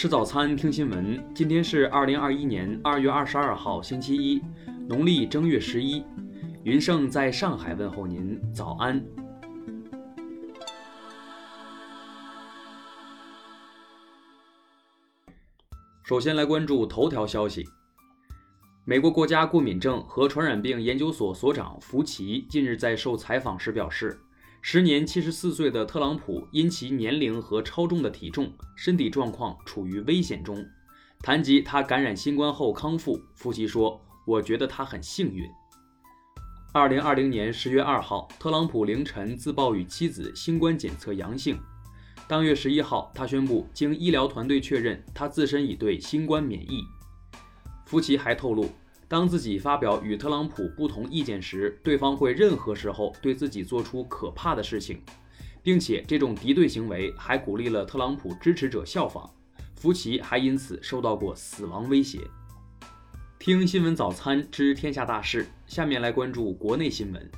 [0.00, 1.22] 吃早餐，听新闻。
[1.34, 4.40] 今天是二零二一年二月二十二号，星期一，
[4.88, 6.02] 农历正月十一。
[6.64, 8.98] 云盛在上海问候您，早安。
[16.02, 17.62] 首先来关注头条消息。
[18.86, 24.18] 美国国家过敏症和传染病研究所所长福奇近日在受采访时表示，
[24.62, 30.64] 时年七十四岁的特朗普因其年龄和超重的体重，身体状况处于危险中。
[31.22, 35.48] 谈及他感染新冠后康复，福奇说：“我觉得他很幸运。”
[36.72, 41.58] 二零二零年十月二号，特朗普凌晨自曝与妻子新冠检测阳性。
[42.28, 46.84] 当月十一号，他宣布经医疗团队确认，他自身已对新冠免疫。
[47.86, 48.70] 福奇还透露，
[49.10, 55.02] 当自己发表与特朗普不同意见时，对方会任何时候对自己做出可怕的事情，
[55.64, 59.28] 并且这种敌对行为还鼓励了特朗普支持者效仿。
[59.74, 62.20] 福奇还因此受到过死亡威胁。
[63.40, 67.30] 听新闻早餐知天下大事，下面来关注国内新闻。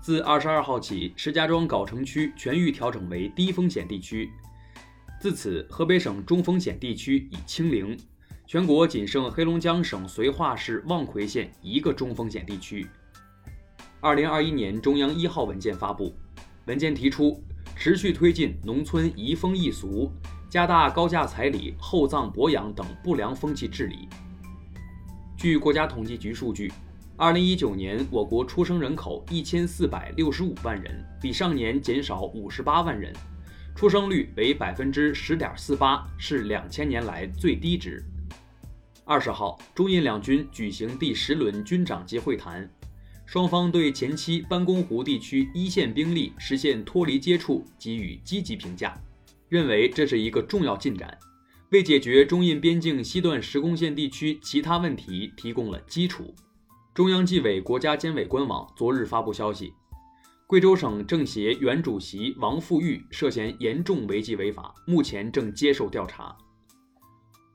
[0.00, 4.30] 自二十二号起，石家庄藁城区全域调整为低风险地区。
[5.20, 7.94] 自此，河北省中风险地区已清零，
[8.52, 12.86] 全国仅剩黑龙江省绥化市望奎县一个中风险地区。
[13.98, 16.14] 二零二一年中央一号文件发布，
[16.66, 17.42] 文件提出
[17.74, 20.12] 持续推进农村移风易俗，
[20.50, 24.06] 加大高价彩礼、厚葬薄养等不良风气治理。
[25.34, 26.70] 据国家统计局数据。
[27.16, 33.14] 二零一九年，我国出生人口一千四百六十五万人，比上年减少五十八万人，
[33.74, 38.04] 出生率为百分之十点四八，是两千年来最低值。
[39.04, 42.70] 二十号，中印两军举行第十轮军长级会谈，
[43.26, 48.96] 双方对前期班公湖地区一线兵力实现脱离接触给予积极评价，
[49.48, 51.18] 认为这是一个重要进展，
[51.70, 56.32] 为解决中印边境西段实控线地区其他问题提供了基础。
[56.94, 59.72] 中央纪委国家监委官网昨日发布消息，
[60.46, 66.36] 贵州省政协原主席王富玉涉嫌严重违纪违法，目前正接受调查。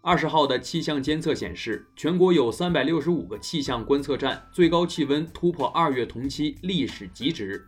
[0.08, 7.62] 二十号的气象监测显示，全国有三百六十五个气象观测站，最高气温突破二月同期历史极值。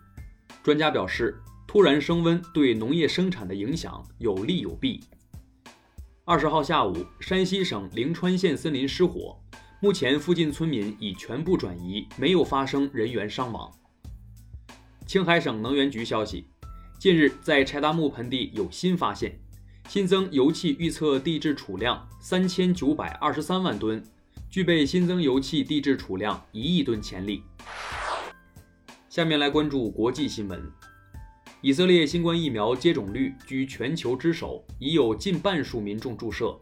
[0.63, 5.01] 专家表示，突然升温对农业生产的影响有利有弊。
[6.23, 9.37] 二十号下午，山西省灵川县森林失火。
[9.81, 13.69] 目前，附近村民已全部转移，没有发生人员伤亡。
[15.05, 16.45] 青海省能源局消息，
[16.97, 19.37] 近日在柴达木盆地有新发现，
[19.89, 24.03] 新增油气预测地质储量三千九百二十三万吨，
[24.47, 27.41] 具备新增油气地质储量一亿吨潜力。
[29.09, 30.61] 下面来关注国际新闻，
[31.61, 36.55] 以色列新冠疫苗接种率居全球之首，已有近半数民众注射。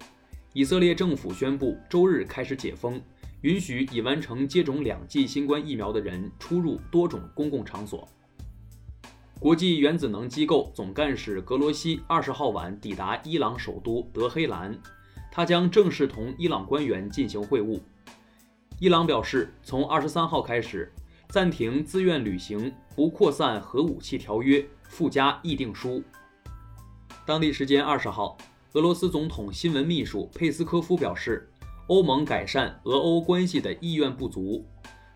[0.54, 3.02] 以色列政府宣布，周日开始解封，
[3.42, 8.08] 允许已完成接种两剂新冠疫苗的人出入多种公共场所。
[9.40, 14.76] 国际原子能机构总干事格罗西二十号晚抵达伊朗首都德黑兰，
[15.32, 17.80] 他将正式同伊朗官员进行会晤。
[18.80, 20.92] 伊朗表示，从二十三号开始
[21.30, 26.04] 暂停自愿履行不扩散核武器条约附加议定书。
[27.26, 28.38] 当地时间二十号。
[28.74, 31.50] 俄罗斯总统新闻秘书佩斯科夫表示，
[31.88, 34.64] 欧盟改善俄欧关系的意愿不足。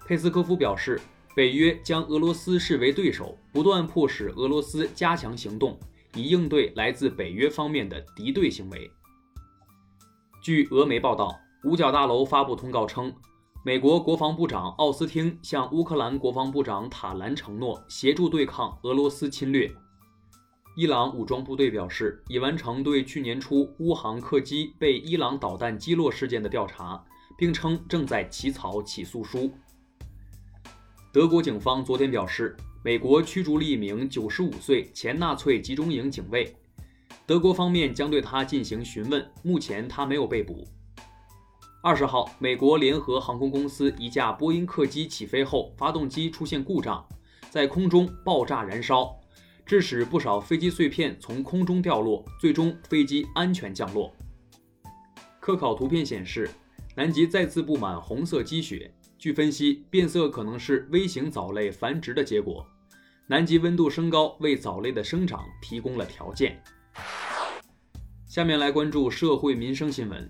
[0.07, 0.99] 佩斯科夫表示，
[1.33, 5.79] 北约将俄罗斯视为对手，不断迫使俄罗斯加强行动，
[6.13, 8.91] 以应对来自北约方面的敌对行为。
[10.43, 13.13] 据俄媒报道，五角大楼发布通告称，
[13.63, 19.71] 美国国防部长奥斯汀向乌克兰国防部长塔兰承诺协助对抗俄罗斯侵略。
[20.75, 27.01] 伊朗武装部队表示，已完成对去年初乌航客机被伊朗导弹击落事件的调查，
[27.37, 29.49] 并称正在起草起诉书。
[31.13, 36.55] 德国警方昨天表示，美国驱逐了一名95岁前纳粹集中营警卫，
[37.25, 40.66] 德国方面将对他进行询问，目前他没有被捕。
[41.84, 47.05] 二十号，美国联合航空公司一架波音客机起飞后，发动机出现故障，
[47.49, 49.13] 在空中爆炸燃烧。
[49.66, 54.13] 致使不少飞机碎片从空中掉落，最终飞机安全降落。
[55.41, 56.49] 科考图片显示，
[56.96, 58.90] 南极再次布满红色积雪。
[59.22, 62.66] 据分析，变色可能是微型藻类繁殖的结果。
[63.28, 66.59] 南极温度升高，为藻类的生长提供了条件。
[68.26, 70.28] 下面来关注社会民生新闻。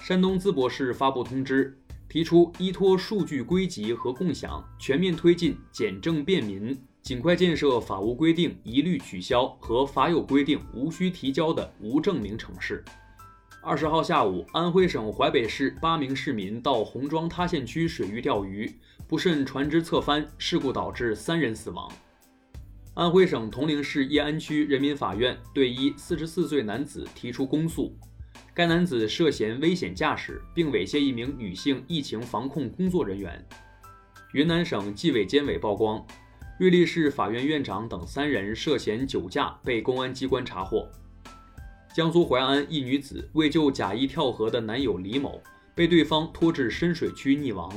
[0.00, 6.74] 山东淄博市发布通知，提出依托数据归集和共享，全面推进简政便民。
[7.02, 12.82] 尽快建设法无规定一律取消和法有规定无需提交的无证明城市。
[13.62, 18.74] 二十号下午，安徽省淮北市八名市民到红庄塌陷区水域钓鱼，
[19.06, 21.86] 不慎船只侧翻，事故导致三人死亡。
[22.94, 27.94] 安徽省铜陵市叶安区人民法院对一四十四岁男子提出公诉，
[28.54, 33.46] 该男子涉嫌危险驾驶，并猥亵一名女性疫情防控工作人员。
[34.32, 36.02] 云南省纪委监委曝光，
[36.58, 40.88] 瑞丽市法院院长等三人涉嫌酒驾被公安机关查获。
[41.92, 45.42] 江苏淮安一女子为救假意跳河的男友李某，
[45.74, 47.72] 被对方拖至深水区溺亡。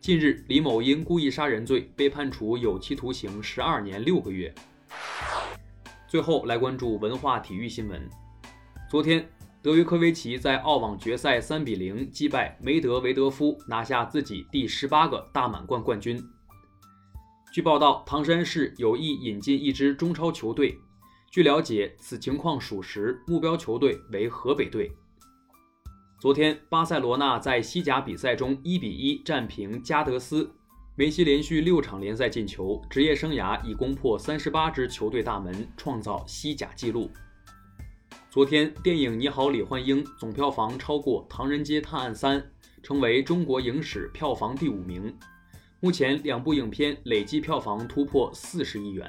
[0.00, 4.54] 近日，李某因故意杀人罪被判处有期徒刑十二年六个月。
[6.08, 8.08] 最后来关注文化体育新闻。
[8.90, 9.28] 昨天。
[9.62, 16.18] 德约科维奇在澳网决赛三比零击败梅德韦德夫，拿下自己第十八个大满贯冠军。
[17.52, 20.78] 据报道，唐山市有意引进一支中超球队。
[21.30, 24.90] 据了解，此情况属实，目标球队为河北队。
[26.18, 30.50] 昨天，巴塞罗那在西甲比赛中一比一战平加德斯，
[30.96, 37.08] 梅西连续六场联赛进球，职业生涯已攻破三十八支球队大门，创造西甲纪录。
[38.28, 42.40] 昨天，电影《你好，李焕英》总票房超过《唐人街探案三》，
[42.82, 45.16] 成为中国影史票房第五名。
[45.78, 49.08] 目前，两部影片累计票房突破四十亿元。